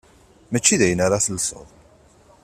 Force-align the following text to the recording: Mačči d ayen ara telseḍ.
Mačči 0.51 0.75
d 0.79 0.81
ayen 0.85 1.03
ara 1.05 1.23
telseḍ. 1.25 1.67